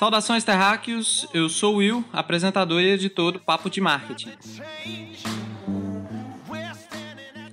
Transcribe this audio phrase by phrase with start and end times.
[0.00, 4.30] Saudações terráqueos, eu sou Will, apresentador e editor do Papo de Marketing.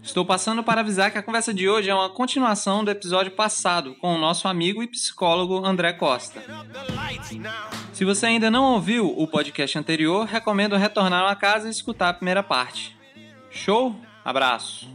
[0.01, 3.95] Estou passando para avisar que a conversa de hoje é uma continuação do episódio passado
[3.95, 6.41] com o nosso amigo e psicólogo André Costa.
[7.91, 12.13] Se você ainda não ouviu o podcast anterior, recomendo retornar à casa e escutar a
[12.13, 12.97] primeira parte.
[13.51, 13.93] Show?
[14.23, 14.87] Abraço!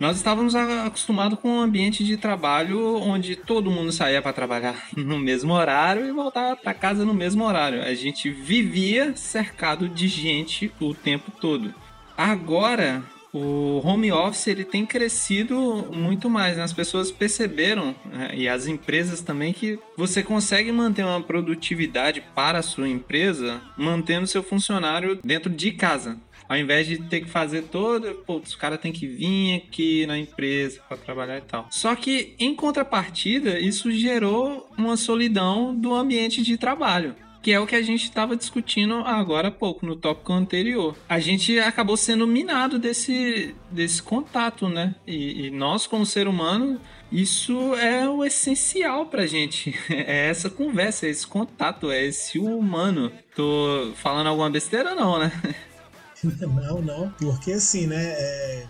[0.00, 5.18] Nós estávamos acostumados com um ambiente de trabalho onde todo mundo saía para trabalhar no
[5.18, 7.82] mesmo horário e voltava para casa no mesmo horário.
[7.82, 11.74] A gente vivia cercado de gente o tempo todo.
[12.16, 16.56] Agora, o home office ele tem crescido muito mais.
[16.56, 16.62] Né?
[16.62, 18.30] As pessoas perceberam, né?
[18.34, 24.26] e as empresas também, que você consegue manter uma produtividade para a sua empresa mantendo
[24.26, 26.18] seu funcionário dentro de casa.
[26.48, 30.16] Ao invés de ter que fazer todo, pô, os caras têm que vir aqui na
[30.16, 31.66] empresa para trabalhar e tal.
[31.70, 37.66] Só que em contrapartida, isso gerou uma solidão do ambiente de trabalho que é o
[37.66, 40.96] que a gente estava discutindo agora há pouco, no tópico anterior.
[41.08, 44.94] A gente acabou sendo minado desse, desse contato, né?
[45.06, 46.80] E, e nós, como ser humano,
[47.10, 49.74] isso é o essencial pra gente.
[50.08, 53.10] É essa conversa, é esse contato, é esse humano.
[53.34, 55.32] Tô falando alguma besteira, não, né?
[56.22, 58.04] Não, não, porque assim, né?
[58.04, 58.66] É,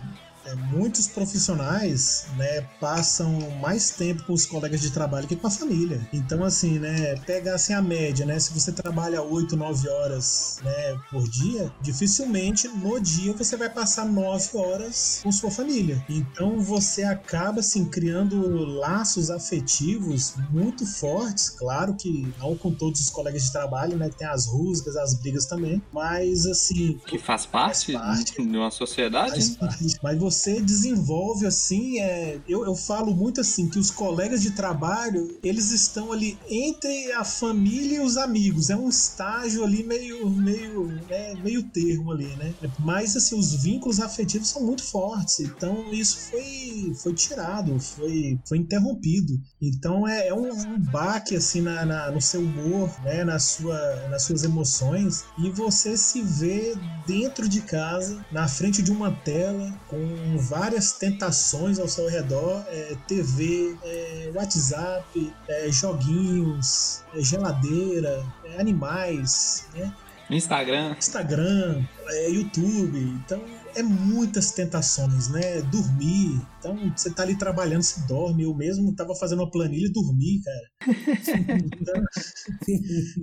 [0.55, 6.07] muitos profissionais né, passam mais tempo com os colegas de trabalho que com a família.
[6.13, 8.39] Então, assim, né, pega assim a média, né?
[8.39, 14.05] Se você trabalha 8, 9 horas né, por dia, dificilmente no dia você vai passar
[14.05, 16.03] 9 horas com sua família.
[16.09, 23.09] Então você acaba assim criando laços afetivos muito fortes, claro que não com todos os
[23.09, 24.09] colegas de trabalho, né?
[24.09, 26.99] Tem as rusgas, as brigas também, mas assim.
[27.05, 29.49] Que faz parte, faz parte de uma sociedade.
[29.55, 34.41] Parte, mas você você desenvolve assim, é, eu, eu falo muito assim, que os colegas
[34.41, 39.83] de trabalho, eles estão ali entre a família e os amigos, é um estágio ali
[39.83, 42.55] meio, meio, né, meio termo ali, né?
[42.79, 48.57] Mas assim, os vínculos afetivos são muito fortes, então isso foi, foi tirado, foi, foi
[48.57, 49.33] interrompido.
[49.61, 53.77] Então é, é um, um baque assim na, na, no seu humor, né, na sua,
[54.09, 56.73] nas suas emoções, e você se vê
[57.05, 59.97] dentro de casa, na frente de uma tela, com
[60.37, 69.67] várias tentações ao seu redor, é, TV, é, WhatsApp, é, joguinhos, é, geladeira, é, animais,
[69.73, 69.93] né?
[70.29, 70.95] Instagram.
[70.97, 72.99] Instagram, é, YouTube.
[73.25, 73.41] Então
[73.75, 75.61] é muitas tentações, né?
[75.63, 76.39] Dormir.
[76.59, 78.43] Então, você tá ali trabalhando, você dorme.
[78.43, 80.69] Eu mesmo tava fazendo uma planilha e dormi, cara.
[81.81, 82.03] então,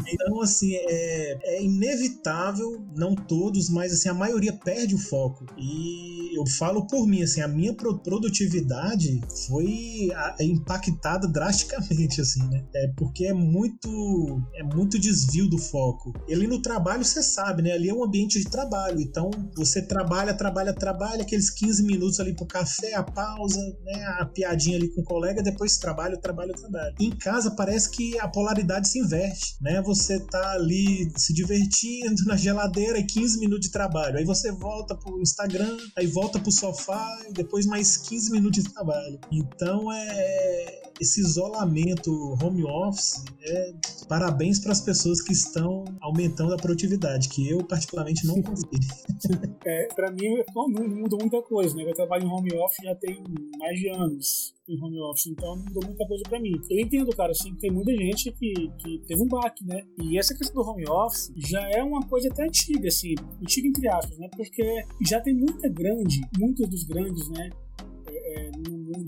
[0.08, 5.44] então, assim, é, é, inevitável, não todos, mas assim, a maioria perde o foco.
[5.58, 10.08] E eu falo por mim, assim, a minha produtividade foi
[10.40, 12.64] impactada drasticamente, assim, né?
[12.74, 16.12] É porque é muito, é muito desvio do foco.
[16.26, 17.72] Ele no trabalho, você sabe, né?
[17.72, 19.00] Ali é um ambiente de trabalho.
[19.00, 24.26] Então, você trabalha, trabalha, trabalha, aqueles 15 minutos ali pro café, a pausa, né, a
[24.26, 26.94] piadinha ali com o colega, depois trabalho, trabalho, trabalho.
[27.00, 29.82] Em casa parece que a polaridade se inverte, né?
[29.82, 34.18] Você tá ali se divertindo na geladeira e 15 minutos de trabalho.
[34.18, 38.72] Aí você volta pro Instagram, aí volta pro sofá e depois mais 15 minutos de
[38.72, 39.18] trabalho.
[39.32, 42.10] Então é esse isolamento
[42.42, 43.72] home office é
[44.08, 48.86] parabéns para as pessoas que estão aumentando a produtividade, que eu particularmente não consegui.
[49.66, 51.82] É, para mim não mudou muita coisa, né?
[51.82, 53.20] Eu trabalho em home office já tem
[53.58, 56.52] mais de anos em home office, então não mudou muita coisa para mim.
[56.70, 59.82] Eu entendo, cara, assim, tem muita gente que, que teve um baque, né?
[60.00, 63.88] E essa questão do home office já é uma coisa até antiga, assim, antiga entre
[63.88, 64.28] aspas, né?
[64.36, 67.50] Porque já tem muita grande, muitos dos grandes, né?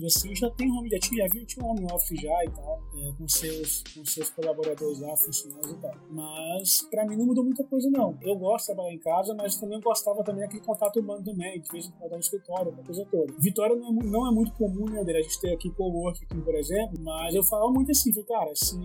[0.09, 2.81] É, assim já tem home já tinha, já tinha um home office já e tal
[2.95, 5.95] é, com seus com seus colaboradores lá funcionários e tal.
[6.09, 8.17] Mas para mim não mudou muita coisa não.
[8.21, 11.71] Eu gosto de trabalhar em casa mas também gostava também daquele contato humano também de
[11.71, 13.33] vez em quando no escritório a coisa toda.
[13.39, 16.55] Vitória não é, não é muito comum né a gente ter aqui co-work aqui por
[16.55, 18.77] exemplo mas eu falo muito assim cara se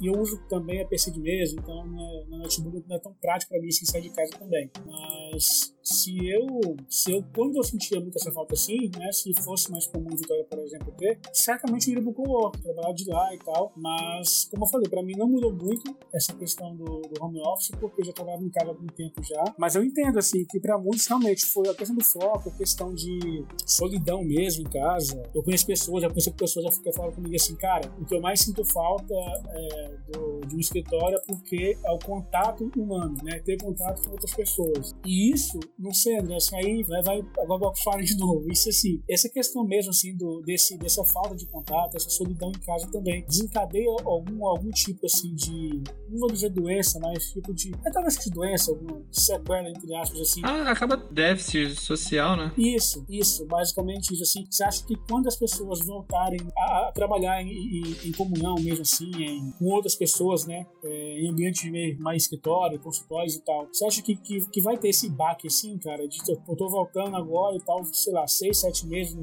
[0.00, 3.52] e eu uso também a PC de mesa, então no notebook não é tão prático
[3.52, 4.70] para mim assim, sair de casa também.
[4.84, 6.46] Mas se eu,
[6.88, 10.44] se eu, quando eu sentia muito essa falta assim, né, se fosse mais comum Vitória,
[10.44, 10.58] por
[10.96, 13.72] ter, certamente eu iria pro co-work, trabalhar de lá e tal.
[13.76, 17.70] Mas, como eu falei, para mim não mudou muito essa questão do, do, home office,
[17.80, 19.44] porque eu já trabalhava em casa há algum tempo já.
[19.58, 22.94] Mas eu entendo, assim, que para muitos realmente foi a questão do foco, a questão
[22.94, 25.22] de solidão mesmo em casa.
[25.34, 28.40] Eu conheço pessoas, já conheço pessoas já falam comigo assim, cara, o que eu mais
[28.40, 33.38] sinto falta é do, de um escritório é porque é o contato humano, né?
[33.40, 34.94] Ter contato com outras pessoas.
[35.04, 38.50] E isso, não sei, André, assim, aí vai, vai agora eu falo de novo.
[38.50, 42.60] Isso assim, essa questão mesmo assim do desse dessa falta de contato, essa solidão em
[42.60, 47.72] casa também desencadeia algum algum tipo assim de não vou dizer doença, mas tipo de
[47.84, 50.40] é talvez que doença, alguma sequela entre aspas assim.
[50.44, 52.52] Ah, acaba déficit social, né?
[52.56, 54.46] Isso, isso, basicamente isso assim.
[54.48, 58.82] Você acha que quando as pessoas voltarem a, a trabalhar em, em, em, comunhão mesmo
[58.82, 63.84] assim, em, com outras pessoas, né, é, em ambiente mais escritório, consultórios e tal, você
[63.86, 67.56] acha que, que, que vai ter esse baque assim, cara, de eu tô voltando agora
[67.56, 69.16] e tal, sei lá, seis, sete meses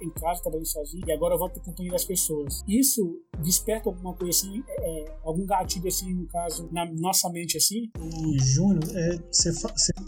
[0.00, 2.62] em casa trabalhando sozinho e agora eu volto ter companhia das pessoas.
[2.66, 7.56] Isso desperta alguma coisa assim, é, é, algum gatilho assim, no caso, na nossa mente
[7.56, 7.90] assim?
[8.38, 9.52] Júnior, é, você,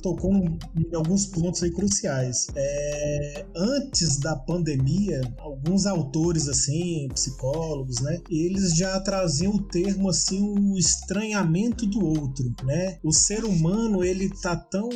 [0.03, 0.59] tocou em
[0.95, 2.47] alguns pontos aí cruciais.
[2.55, 10.41] É, antes da pandemia, alguns autores assim, psicólogos, né, eles já traziam o termo assim,
[10.41, 12.99] o estranhamento do outro, né?
[13.03, 14.89] O ser humano ele tá tão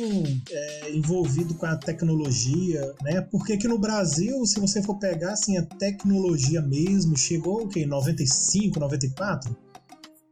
[0.49, 3.21] é, envolvido com a tecnologia, né?
[3.21, 7.85] Porque aqui no Brasil, se você for pegar assim a tecnologia mesmo, chegou o que
[7.85, 9.55] 95, 94?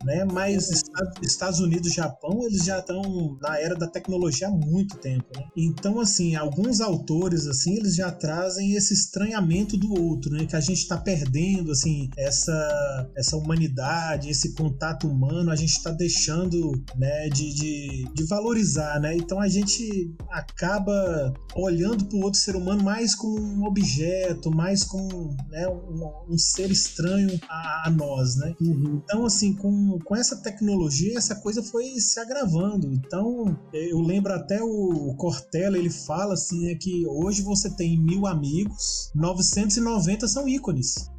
[0.03, 0.25] Né?
[0.25, 0.83] Mas
[1.21, 5.45] Estados Unidos e Japão, eles já estão na era da tecnologia há muito tempo, né?
[5.55, 10.45] Então, assim, alguns autores, assim, eles já trazem esse estranhamento do outro, né?
[10.45, 15.91] Que a gente está perdendo, assim, essa, essa humanidade, esse contato humano, a gente está
[15.91, 19.15] deixando, né, de, de, de, valorizar, né?
[19.15, 24.83] Então a gente acaba olhando para o outro ser humano mais como um objeto, mais
[24.83, 28.53] como né, um, um ser estranho a, a nós, né?
[28.61, 29.01] Uhum.
[29.03, 32.91] Então, assim, com com, essa tecnologia, essa coisa foi se agravando.
[32.91, 38.25] Então, eu lembro até o Cortella, ele fala assim, é que hoje você tem mil
[38.27, 41.09] amigos, 990 são ícones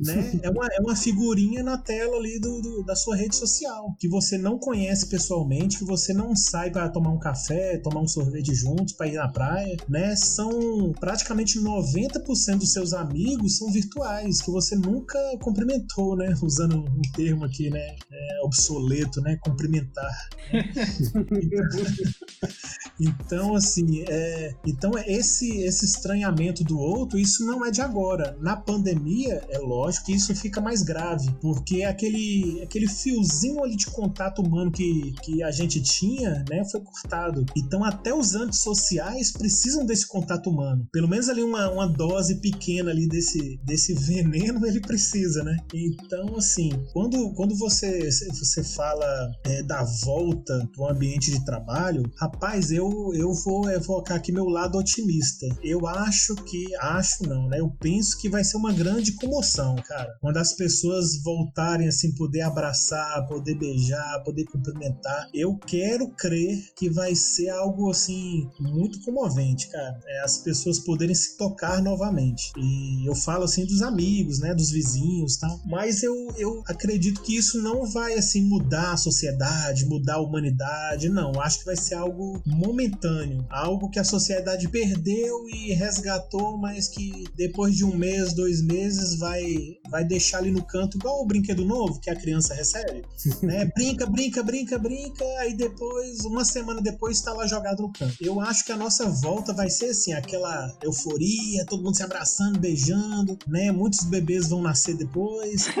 [0.00, 0.40] né?
[0.42, 4.08] É uma, é uma figurinha na tela ali do, do, da sua rede social, que
[4.08, 8.54] você não conhece pessoalmente, que você não sai para tomar um café, tomar um sorvete
[8.54, 10.16] juntos, para ir na praia, né?
[10.16, 16.34] São praticamente 90% dos seus amigos são virtuais, que você nunca cumprimentou, né?
[16.42, 17.96] Usando um termo aqui, né?
[18.10, 19.38] É obsoleto, né?
[19.42, 20.10] Cumprimentar.
[22.98, 28.36] então, assim, é, então esse, esse estranhamento do outro, isso não é de agora.
[28.40, 33.74] Na pandemia, é lógico lógico que isso fica mais grave, porque aquele, aquele fiozinho ali
[33.74, 37.44] de contato humano que, que a gente tinha, né, foi cortado.
[37.56, 40.86] Então até os antissociais precisam desse contato humano.
[40.92, 45.56] Pelo menos ali uma, uma dose pequena ali desse, desse veneno ele precisa, né?
[45.74, 52.02] Então, assim, quando, quando você, você fala é, da volta para o ambiente de trabalho,
[52.16, 55.46] rapaz, eu, eu vou evocar aqui meu lado otimista.
[55.62, 57.58] Eu acho que, acho não, né?
[57.58, 60.16] Eu penso que vai ser uma grande comoção cara.
[60.20, 66.88] Quando as pessoas voltarem assim, poder abraçar, poder beijar, poder cumprimentar, eu quero crer que
[66.88, 70.00] vai ser algo assim muito comovente, cara.
[70.06, 72.52] É, as pessoas poderem se tocar novamente.
[72.56, 75.60] E eu falo assim dos amigos, né, dos vizinhos, tal.
[75.66, 81.08] Mas eu, eu acredito que isso não vai assim mudar a sociedade, mudar a humanidade,
[81.08, 81.40] não.
[81.40, 87.24] Acho que vai ser algo momentâneo, algo que a sociedade perdeu e resgatou, mas que
[87.36, 91.64] depois de um mês, dois meses vai vai deixar ali no canto igual o brinquedo
[91.64, 93.02] novo que a criança recebe,
[93.42, 93.70] né?
[93.74, 98.16] Brinca, brinca, brinca, brinca, aí depois, uma semana depois, está lá jogado no canto.
[98.20, 102.58] Eu acho que a nossa volta vai ser assim, aquela euforia, todo mundo se abraçando,
[102.58, 103.70] beijando, né?
[103.72, 105.68] Muitos bebês vão nascer depois.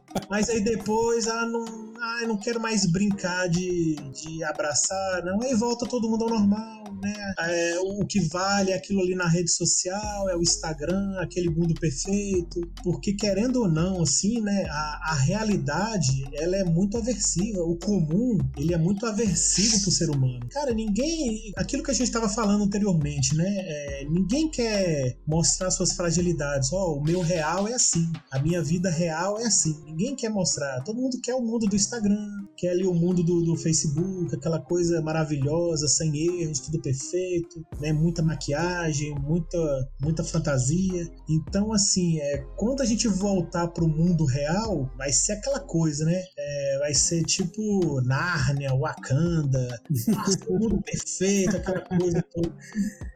[0.28, 1.64] Mas aí depois, ah, não,
[2.00, 5.40] ah, não quero mais brincar de, de abraçar, não.
[5.42, 7.34] Aí volta todo mundo ao normal, né?
[7.38, 11.74] É, o que vale é aquilo ali na rede social, é o Instagram, aquele mundo
[11.74, 12.60] perfeito.
[12.82, 14.66] Porque querendo ou não, assim, né?
[14.70, 17.62] A, a realidade, ela é muito aversiva.
[17.62, 20.46] O comum, ele é muito aversivo pro ser humano.
[20.50, 21.52] Cara, ninguém.
[21.56, 23.48] Aquilo que a gente estava falando anteriormente, né?
[23.48, 26.72] É, ninguém quer mostrar suas fragilidades.
[26.72, 28.10] Ó, oh, o meu real é assim.
[28.30, 29.76] A minha vida real é assim.
[30.00, 30.82] Ninguém quer mostrar.
[30.82, 34.58] Todo mundo quer o mundo do Instagram, quer ali o mundo do, do Facebook, aquela
[34.58, 37.92] coisa maravilhosa, sem erros, tudo perfeito, né?
[37.92, 39.58] Muita maquiagem, muita,
[40.00, 41.06] muita fantasia.
[41.28, 46.22] Então, assim, é, quando a gente voltar pro mundo real, vai ser aquela coisa, né?
[46.38, 49.82] É, vai ser tipo Nárnia, Wakanda,
[50.48, 52.56] o mundo perfeito, aquela coisa toda.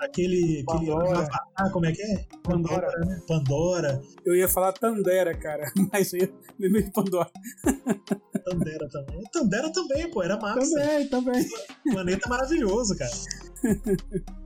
[0.00, 0.62] Aquele.
[0.68, 1.28] aquele Pandora.
[1.72, 2.26] como é que é?
[2.42, 2.90] Pandora.
[3.06, 3.22] né?
[3.26, 4.02] Pandora.
[4.22, 6.28] Eu ia falar Tandera, cara, mas eu
[6.82, 7.30] de Pandora.
[8.44, 9.22] Tandera também.
[9.32, 10.74] Tandera também, pô, era massa.
[10.74, 11.48] Também, também.
[11.90, 13.12] Planeta maravilhoso, cara.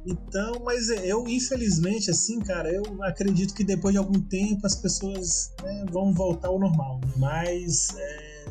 [0.06, 5.52] Então, mas eu, infelizmente, assim, cara, eu acredito que depois de algum tempo as pessoas
[5.62, 7.00] né, vão voltar ao normal.
[7.16, 8.44] Mas é,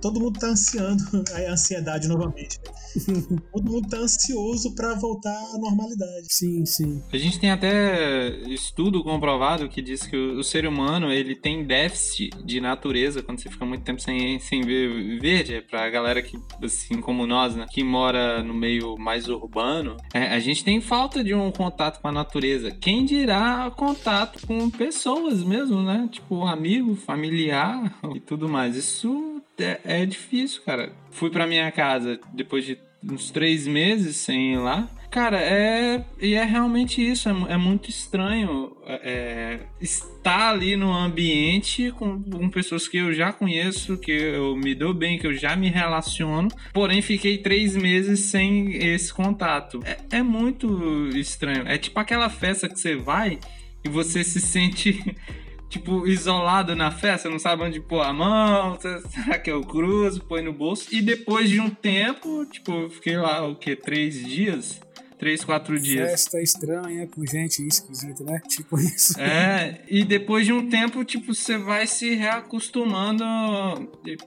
[0.00, 1.02] todo mundo tá ansiando
[1.34, 2.58] a ansiedade novamente.
[3.52, 6.26] todo mundo tá ansioso para voltar à normalidade.
[6.28, 7.02] Sim, sim.
[7.12, 12.30] A gente tem até estudo comprovado que diz que o, ser humano ele tem déficit
[12.44, 15.54] de natureza quando você fica muito tempo sem, sem ver verde.
[15.54, 20.28] É pra galera que, assim como nós, né, que mora no meio mais urbano, é,
[20.28, 22.70] a gente tem falta de um contato com a natureza.
[22.70, 26.08] Quem dirá contato com pessoas mesmo, né?
[26.10, 28.76] Tipo, amigo, familiar e tudo mais.
[28.76, 30.92] Isso é, é difícil, cara.
[31.10, 34.88] Fui pra minha casa depois de uns três meses sem ir lá.
[35.10, 36.04] Cara, é.
[36.20, 37.28] E é realmente isso.
[37.28, 43.32] É, é muito estranho é, estar ali no ambiente com, com, pessoas que eu já
[43.32, 46.48] conheço, que eu me dou bem, que eu já me relaciono.
[46.72, 49.80] Porém, fiquei três meses sem esse contato.
[49.84, 51.66] É, é muito estranho.
[51.66, 53.38] É tipo aquela festa que você vai
[53.84, 55.02] e você se sente
[55.68, 58.78] tipo, isolado na festa, não sabe onde pôr a mão,
[59.10, 60.88] será que eu cruzo, põe no bolso.
[60.92, 63.74] E depois de um tempo, tipo, fiquei lá, o quê?
[63.76, 64.80] Três dias?
[65.18, 66.10] Três, quatro dias.
[66.10, 68.40] Festa estranha, com gente esquisita, né?
[68.48, 69.18] Tipo isso.
[69.18, 73.24] É, e depois de um tempo, tipo, você vai se reacostumando.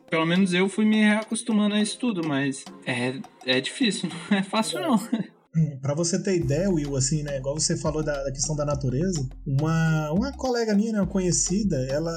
[0.10, 3.13] Pelo menos eu fui me reacostumando a isso tudo, mas é,
[3.46, 5.00] é difícil, não é fácil não.
[5.81, 7.37] Para você ter ideia, Will, assim, né?
[7.37, 12.13] Igual você falou da, da, questão da natureza, uma, uma colega minha, né, conhecida, ela,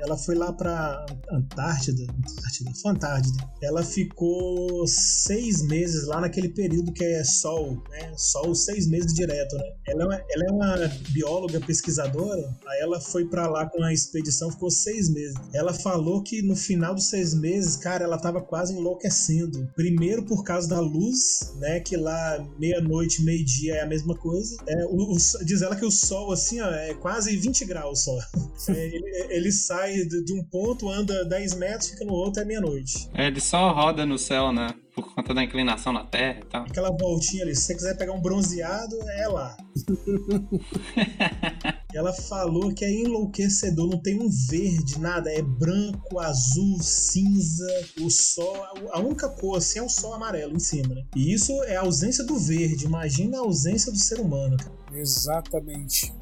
[0.00, 3.50] ela foi lá pra Antártida, Antártida, Fantártida.
[3.62, 8.12] Ela ficou seis meses lá naquele período que é sol, né?
[8.16, 9.64] Sol seis meses direto, né?
[9.86, 13.92] Ela é uma, ela é uma bióloga pesquisadora, aí ela foi para lá com a
[13.92, 15.36] expedição, ficou seis meses.
[15.52, 19.68] Ela falou que no final dos seis meses, cara, ela tava quase enlouquecendo.
[19.74, 21.80] Primeiro por causa da luz, né?
[21.80, 22.38] Que lá
[22.80, 24.56] meia-noite, meio-dia é a mesma coisa.
[24.66, 28.18] É, o, o, diz ela que o sol, assim, ó, é quase 20 graus só.
[28.68, 32.44] É, ele, ele, sai de, de, um ponto, anda 10 metros, fica no outro, é
[32.44, 33.08] meia-noite.
[33.14, 34.68] É, ele só roda no céu, né?
[35.00, 36.62] Por conta da inclinação na Terra e tal.
[36.62, 39.56] Aquela voltinha ali, se você quiser pegar um bronzeado, é lá.
[41.92, 47.66] Ela falou que é enlouquecedor, não tem um verde, nada, é branco, azul, cinza,
[48.00, 48.56] o sol,
[48.92, 51.04] a única cor assim é o sol amarelo em cima, né?
[51.16, 54.72] E isso é a ausência do verde, imagina a ausência do ser humano, cara.
[54.92, 56.12] Exatamente.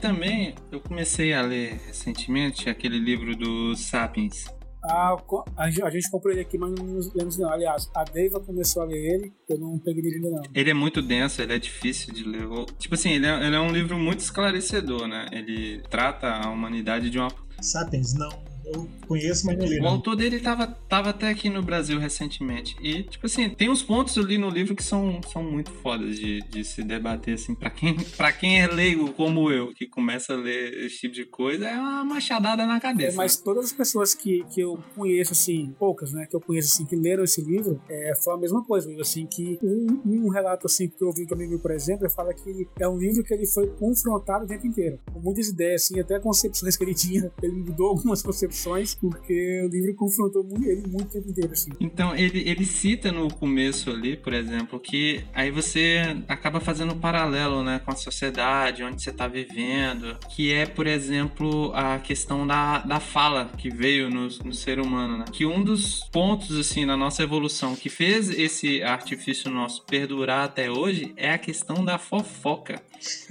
[0.00, 4.46] Também eu comecei a ler recentemente aquele livro do Sapiens.
[4.84, 5.16] A,
[5.56, 7.50] a, gente comprou ele aqui, mas não lemos não.
[7.50, 10.42] Aliás, a Deiva começou a ler ele, eu não peguei ele ainda não.
[10.54, 12.46] Ele é muito denso, ele é difícil de ler.
[12.78, 15.26] Tipo assim, ele é, ele é um livro muito esclarecedor, né?
[15.32, 17.28] Ele trata a humanidade de uma...
[17.60, 18.47] Sapiens, não.
[18.74, 19.80] Eu conheço, mas não li.
[19.80, 22.76] O autor dele tava, tava até aqui no Brasil recentemente.
[22.82, 26.42] E, tipo assim, tem uns pontos ali no livro que são, são muito fodas de,
[26.42, 27.54] de se debater, assim.
[27.54, 31.24] Pra quem, pra quem é leigo como eu, que começa a ler esse tipo de
[31.24, 33.14] coisa, é uma machadada na cabeça.
[33.14, 33.42] É, mas né?
[33.44, 36.96] todas as pessoas que, que eu conheço, assim, poucas, né, que eu conheço, assim, que
[36.96, 41.02] leram esse livro, é, foi a mesma coisa, assim, que um, um relato, assim, que
[41.02, 43.66] eu ouvi do amigo, por exemplo, ele fala que é um livro que ele foi
[43.76, 44.98] confrontado o tempo inteiro.
[45.10, 48.57] Com muitas ideias, assim, até concepções que ele tinha, ele mudou algumas concepções
[48.94, 51.70] porque o livro confrontou ele muito tempo inteiro, assim.
[51.80, 56.98] Então, ele, ele cita no começo ali, por exemplo, que aí você acaba fazendo um
[56.98, 62.46] paralelo, né, com a sociedade, onde você está vivendo, que é, por exemplo, a questão
[62.46, 65.24] da, da fala que veio no, no ser humano, né?
[65.32, 70.70] Que um dos pontos, assim, na nossa evolução que fez esse artifício nosso perdurar até
[70.70, 72.82] hoje é a questão da fofoca.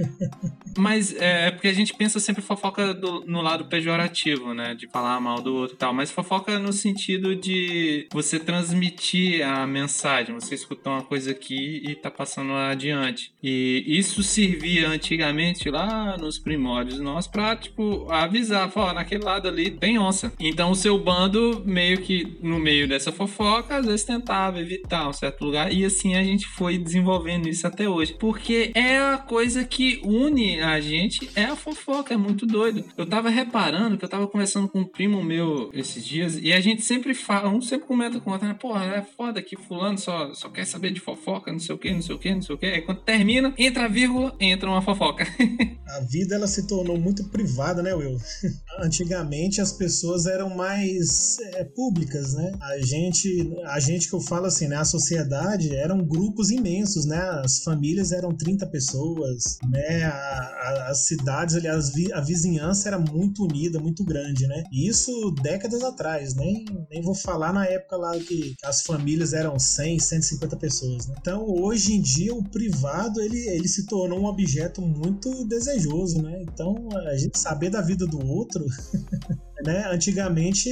[0.77, 4.75] Mas é, é, porque a gente pensa sempre fofoca do, no lado pejorativo, né?
[4.75, 5.93] De falar mal do outro e tal.
[5.93, 10.35] Mas fofoca no sentido de você transmitir a mensagem.
[10.35, 13.31] Você escutar uma coisa aqui e tá passando adiante.
[13.41, 18.69] E isso servia antigamente lá nos primórdios nós pra, tipo, avisar.
[18.69, 20.31] Falar, naquele lado ali tem onça.
[20.39, 25.13] Então o seu bando, meio que no meio dessa fofoca, às vezes tentava evitar um
[25.13, 25.73] certo lugar.
[25.73, 28.15] E assim a gente foi desenvolvendo isso até hoje.
[28.19, 32.83] Porque é a coisa coisa que une a gente é a fofoca, é muito doido.
[32.97, 36.59] Eu tava reparando que eu tava conversando com um primo meu esses dias e a
[36.59, 38.53] gente sempre fala, um sempre comenta com o outro, né?
[38.53, 41.91] Porra, é foda que fulano só, só quer saber de fofoca, não sei o que,
[41.91, 42.65] não sei o que, não sei o que.
[42.65, 45.25] Aí quando termina, entra a vírgula, entra uma fofoca.
[45.87, 48.17] a vida ela se tornou muito privada, né, Will?
[48.79, 52.53] Antigamente as pessoas eram mais é, públicas, né?
[52.61, 54.77] A gente, a gente que eu falo assim, né?
[54.77, 57.19] A sociedade eram grupos imensos, né?
[57.43, 60.03] As famílias eram 30 pessoas, né?
[60.05, 64.63] A, a, as cidades, aliás, a vizinhança era muito unida, muito grande, né?
[64.71, 64.96] E isso
[65.41, 70.57] décadas atrás, nem, nem vou falar na época lá que as famílias eram 100, 150
[70.57, 71.15] pessoas, né?
[71.19, 76.43] Então, hoje em dia, o privado, ele, ele se tornou um objeto muito desejoso, né?
[76.43, 78.65] Então, a gente saber da vida do outro
[79.63, 79.87] né?
[79.91, 80.69] Antigamente,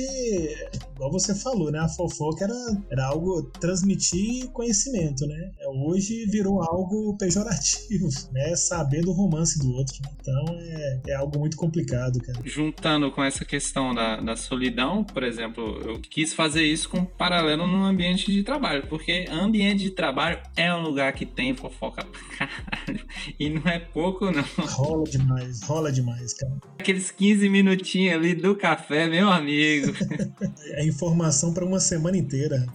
[0.95, 1.79] igual você falou, né?
[1.79, 5.51] A fofoca era, era algo transmitir conhecimento, né?
[5.85, 8.55] Hoje virou algo pejorativo, né?
[8.55, 9.95] Saber do romance do outro.
[10.19, 12.39] Então é, é algo muito complicado, cara.
[12.43, 17.67] Juntando com essa questão da, da solidão, por exemplo, eu quis fazer isso com paralelo
[17.67, 22.34] no ambiente de trabalho, porque ambiente de trabalho é um lugar que tem fofoca pra.
[23.39, 24.43] E não é pouco, não.
[24.57, 26.53] Rola demais, rola demais, cara.
[26.79, 29.91] Aqueles 15 minutinhos ali do café meu amigo.
[30.71, 32.65] É informação para uma semana inteira.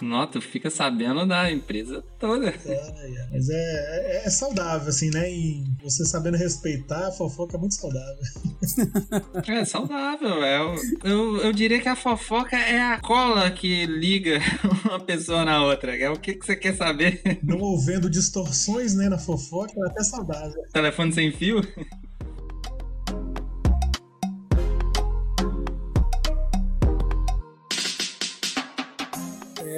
[0.00, 2.48] Nossa, tu fica sabendo da empresa toda.
[2.48, 3.28] É, é.
[3.30, 5.30] Mas é, é, é, saudável, assim, né?
[5.30, 8.16] E você sabendo respeitar, a fofoca é muito saudável.
[9.50, 10.42] É saudável.
[10.42, 10.60] É,
[11.04, 14.38] eu, eu diria que a fofoca é a cola que liga
[14.84, 15.96] uma pessoa na outra.
[15.96, 17.20] É o que, que você quer saber.
[17.42, 20.62] Não ouvendo distorções né, na fofoca, é até saudável.
[20.72, 21.60] Telefone sem fio?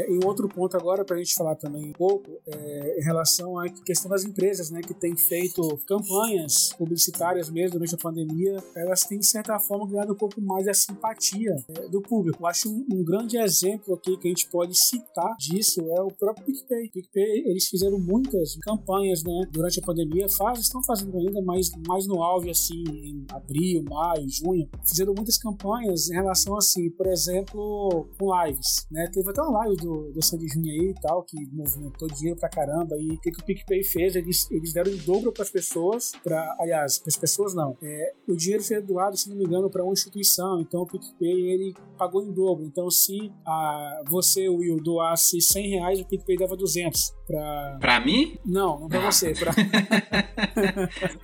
[0.09, 3.69] Em outro ponto agora, para a gente falar também um pouco, é, em relação à
[3.69, 9.19] questão das empresas, né, que têm feito campanhas publicitárias mesmo durante a pandemia, elas têm,
[9.19, 12.43] de certa forma, ganhado um pouco mais a simpatia é, do público.
[12.43, 16.09] Eu acho um, um, grande exemplo aqui que a gente pode citar disso é o
[16.09, 16.91] próprio PicPay.
[16.91, 22.07] PicPay, eles fizeram muitas campanhas, né, durante a pandemia, faz, estão fazendo ainda, mas mais
[22.07, 28.07] no auge, assim, em abril, maio, junho, fizeram muitas campanhas em relação, assim, por exemplo,
[28.19, 31.37] com lives, né, teve até uma live do do, Sandy Júnior aí e tal, que
[31.53, 32.97] movimentou dinheiro pra caramba.
[32.99, 34.17] E o que, que o PicPay fez?
[34.17, 37.77] Eles, eles deram em dobro pras pessoas, pra, aliás, pras pessoas não.
[37.83, 40.61] É, o dinheiro foi doado, se não me engano, para uma instituição.
[40.61, 42.65] Então o PicPay ele pagou em dobro.
[42.65, 47.15] Então se a, você, Will, doasse 100 reais, o PicPay dava 200.
[47.27, 48.39] Pra, pra mim?
[48.45, 49.33] Não, não pra você.
[49.33, 49.53] Pra,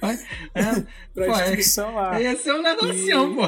[0.54, 0.80] é,
[1.14, 2.20] pra pô, instituição lá.
[2.20, 3.36] Ia ser um negocião, e...
[3.36, 3.42] pô.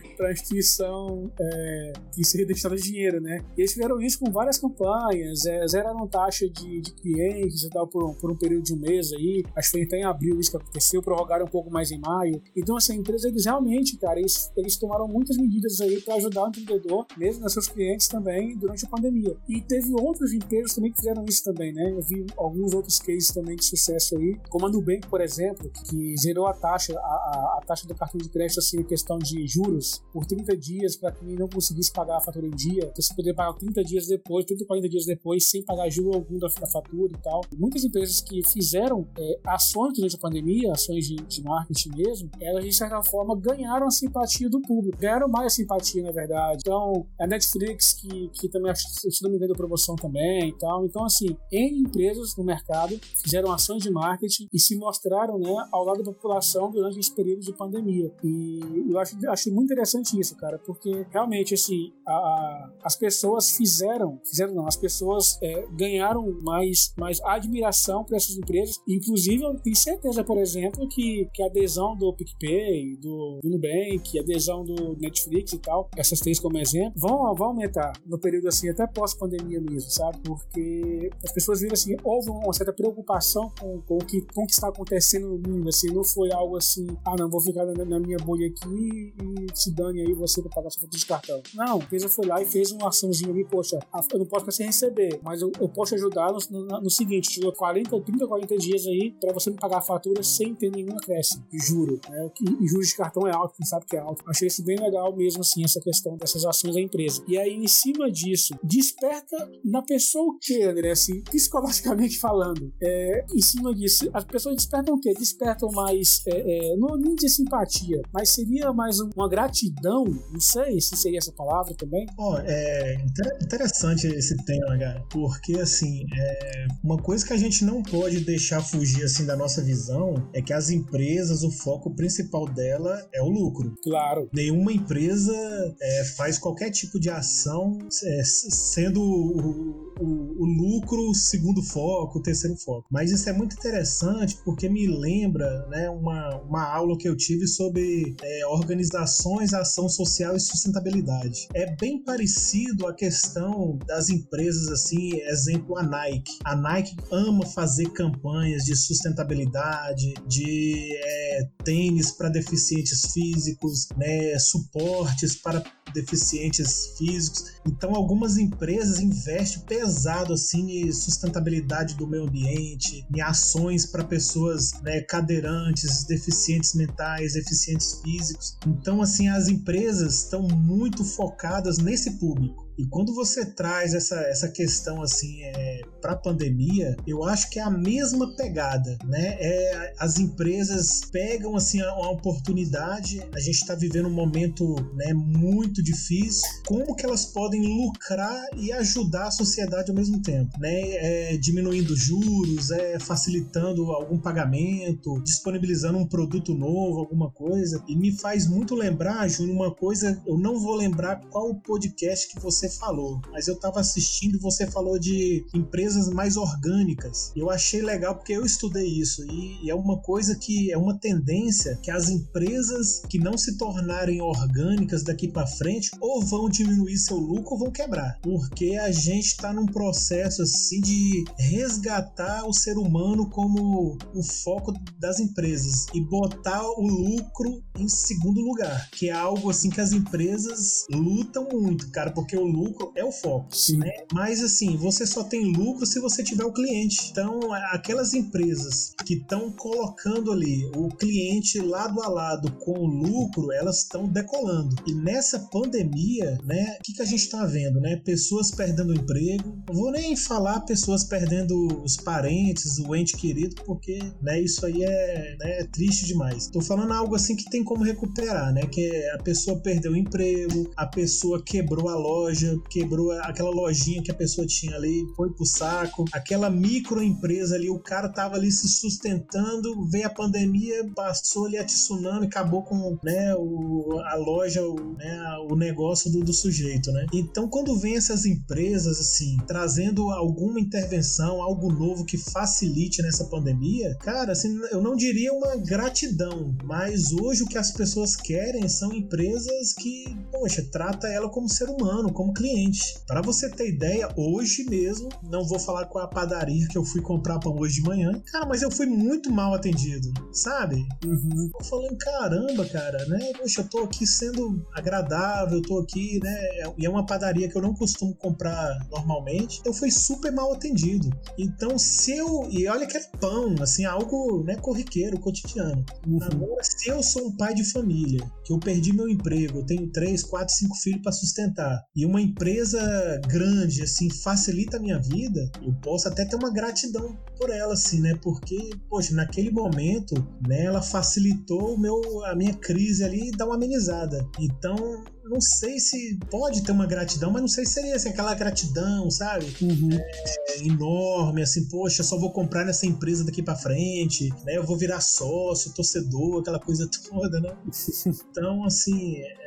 [0.16, 3.44] pra instituição é, que destinada de dinheiro, né?
[3.56, 7.86] E eles fizeram isso com várias campanhas, é, zeraram taxa de, de clientes e tal
[7.86, 9.44] por um, por um período de um mês aí.
[9.54, 12.42] Acho que foi até em abril isso que aconteceu, prorrogaram um pouco mais em maio.
[12.56, 16.44] Então, essa assim, empresa, eles realmente, cara, eles, eles tomaram muitas medidas aí para ajudar
[16.44, 19.36] o empreendedor, mesmo nos seus clientes também, durante a pandemia.
[19.48, 21.90] E teve outras empresas também que fizeram isso também, né?
[21.90, 26.16] Eu vi alguns outros cases também de sucesso aí, como a Nubank, por exemplo, que
[26.16, 29.46] zerou a taxa, a, a, a taxa do cartão de crédito, assim, em questão de
[29.46, 33.34] juros, por 30 dias para quem não conseguisse pagar a fatura em dia, você poder
[33.34, 37.12] pagar 30 dias depois, 30, 40 dias depois, sem pagar juro algum da, da fatura
[37.12, 37.42] e tal.
[37.54, 42.64] Muitas empresas que fizeram é, ações durante a pandemia, ações de, de, marketing mesmo, elas
[42.64, 46.62] de certa forma ganharam a simpatia do público, ganharam mais simpatia na verdade.
[46.62, 50.86] Então, a Netflix, que, que também, se não me engano, promoção também e tal.
[50.86, 55.84] Então, assim, N empresas no mercado fizeram ações de marketing e se mostraram né, ao
[55.84, 58.10] lado da população durante esse período de pandemia.
[58.24, 63.50] E eu acho, acho muito interessante isso, cara, porque realmente, assim, a, a, as pessoas
[63.50, 68.76] fizeram, fizeram não, as pessoas é, ganharam mais, mais admiração por essas empresas.
[68.88, 74.18] Inclusive, eu tenho certeza, por exemplo, que, que a adesão do PicPay, do, do Nubank,
[74.18, 78.48] a adesão do Netflix e tal, essas três como exemplo, vão, vão aumentar no período
[78.48, 80.18] assim, até pós-pandemia mesmo, sabe?
[80.24, 84.46] Porque as pessoas viram assim, houve uma certa preocupação com, com, o, que, com o
[84.46, 87.84] que está acontecendo no mundo, assim, não foi algo assim, ah, não, vou ficar na,
[87.84, 91.42] na minha bolha aqui e se dane aí você pra pagar sua fatura de cartão.
[91.54, 93.78] Não, a empresa foi lá e fez uma açãozinha ali, poxa,
[94.12, 97.30] eu não posso ficar sem receber, mas eu, eu posso ajudar no, no, no seguinte,
[97.30, 100.70] te dou 40, 30, 40 dias aí pra você me pagar a fatura sem ter
[100.70, 102.00] nenhum acréscimo, juro.
[102.08, 102.30] Né?
[102.60, 104.22] E juros de cartão é alto, quem sabe que é alto.
[104.28, 107.22] Achei isso bem legal mesmo, assim, essa questão dessas ações da empresa.
[107.28, 112.72] E aí, em cima disso, desperta na pessoa o que, André, assim, psicologicamente falando?
[112.82, 115.12] É, em cima disso, as pessoas despertam o quê?
[115.14, 120.40] Despertam mais, é, é, não nem de simpatia, mas seria mais uma gratidão gratidão, não
[120.40, 122.06] sei se seria essa palavra também.
[122.18, 122.96] Ó, oh, é
[123.42, 128.62] interessante esse tema, cara, porque assim, é, uma coisa que a gente não pode deixar
[128.62, 133.28] fugir assim da nossa visão é que as empresas, o foco principal dela é o
[133.28, 133.74] lucro.
[133.82, 134.28] Claro.
[134.32, 135.34] Nenhuma empresa
[135.80, 142.56] é, faz qualquer tipo de ação é, sendo o, o lucro segundo foco, o terceiro
[142.56, 142.86] foco.
[142.90, 147.46] Mas isso é muito interessante porque me lembra né, uma, uma aula que eu tive
[147.46, 151.48] sobre é, organizações, ação social e sustentabilidade.
[151.52, 156.38] É bem parecido a questão das empresas, assim, exemplo a Nike.
[156.44, 165.36] A Nike ama fazer campanhas de sustentabilidade, de é, tênis para deficientes físicos, né, suportes
[165.36, 167.44] para deficientes físicos.
[167.66, 174.72] Então, algumas empresas investem pesado assim em sustentabilidade do meio ambiente, em ações para pessoas
[174.82, 178.56] né, cadeirantes, deficientes mentais, deficientes físicos.
[178.66, 182.65] Então, assim, as empresas estão muito focadas nesse público.
[182.78, 187.58] E quando você traz essa, essa questão assim é, para a pandemia, eu acho que
[187.58, 189.36] é a mesma pegada, né?
[189.40, 193.26] É, as empresas pegam assim uma oportunidade.
[193.34, 196.42] A gente está vivendo um momento né, muito difícil.
[196.66, 200.72] Como que elas podem lucrar e ajudar a sociedade ao mesmo tempo, né?
[200.72, 207.82] É, diminuindo juros, é facilitando algum pagamento, disponibilizando um produto novo, alguma coisa.
[207.88, 210.20] E me faz muito lembrar, Júnior, uma coisa.
[210.26, 214.36] Eu não vou lembrar qual o podcast que você você falou, mas eu estava assistindo
[214.36, 217.32] e você falou de empresas mais orgânicas.
[217.36, 221.78] Eu achei legal porque eu estudei isso e, é uma coisa que é uma tendência
[221.82, 227.16] que as empresas que não se tornarem orgânicas daqui para frente ou vão diminuir seu
[227.16, 232.78] lucro ou vão quebrar, porque a gente está num processo assim de resgatar o ser
[232.78, 239.12] humano como o foco das empresas e botar o lucro em segundo lugar, que é
[239.12, 243.54] algo assim que as empresas lutam muito, cara, porque o lucro é o foco.
[243.54, 243.78] Sim.
[243.78, 243.92] Né?
[244.12, 247.08] Mas assim, você só tem lucro se você tiver o cliente.
[247.10, 253.52] Então, aquelas empresas que estão colocando ali o cliente lado a lado com o lucro,
[253.52, 254.74] elas estão decolando.
[254.86, 257.96] E nessa pandemia, né, o que, que a gente está vendo, né?
[258.04, 259.62] Pessoas perdendo o emprego.
[259.68, 264.82] Não vou nem falar pessoas perdendo os parentes, o ente querido, porque, né, isso aí
[264.82, 266.46] é, né, é triste demais.
[266.48, 268.62] Tô falando algo assim que tem como recuperar, né?
[268.66, 274.02] Que a pessoa perdeu o emprego, a pessoa quebrou a loja, loja, quebrou aquela lojinha
[274.02, 276.04] que a pessoa tinha ali, foi pro saco.
[276.12, 281.64] Aquela microempresa ali, o cara tava ali se sustentando, veio a pandemia, passou ali a
[281.64, 287.06] tsunami, acabou com né, o, a loja, o, né, o negócio do, do sujeito, né?
[287.12, 293.96] Então, quando vem essas empresas, assim, trazendo alguma intervenção, algo novo que facilite nessa pandemia,
[293.96, 298.92] cara, assim, eu não diria uma gratidão, mas hoje o que as pessoas querem são
[298.92, 302.98] empresas que, poxa, trata ela como ser humano, como cliente.
[303.06, 307.00] Para você ter ideia, hoje mesmo, não vou falar com a padaria que eu fui
[307.00, 310.86] comprar pão hoje de manhã, cara, mas eu fui muito mal atendido, sabe?
[311.04, 311.50] Uhum.
[311.58, 313.32] Eu falando, caramba, cara, né?
[313.38, 316.36] Poxa, eu tô aqui sendo agradável, eu tô aqui, né?
[316.78, 319.60] E é uma padaria que eu não costumo comprar normalmente.
[319.64, 321.10] Eu fui super mal atendido.
[321.38, 322.48] Então, se eu.
[322.50, 325.84] E olha que é pão, assim, algo né, corriqueiro, cotidiano.
[326.06, 326.18] Uhum.
[326.22, 329.90] Agora, se eu sou um pai de família, que eu perdi meu emprego, eu tenho
[329.90, 335.50] três, quatro, cinco filhos para sustentar, e uma empresa grande, assim, facilita a minha vida,
[335.62, 338.18] eu posso até ter uma gratidão por ela, assim, né?
[338.22, 340.14] Porque, poxa, naquele momento,
[340.46, 344.26] né, ela facilitou meu, a minha crise ali e dá uma amenizada.
[344.38, 348.34] Então, não sei se pode ter uma gratidão, mas não sei se seria assim, aquela
[348.34, 349.46] gratidão, sabe?
[349.60, 349.90] Uhum.
[349.92, 354.56] É, enorme, assim, poxa, só vou comprar nessa empresa daqui para frente, né?
[354.56, 357.56] Eu vou virar sócio, torcedor, aquela coisa toda, né?
[358.30, 359.45] Então, assim, é,